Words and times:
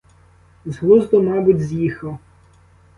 З 0.65 0.77
глузду, 0.77 1.21
мабуть, 1.23 1.61
з'їхав? 1.61 2.19